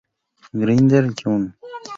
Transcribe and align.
Grinder, 0.59 1.13
John. 1.13 1.53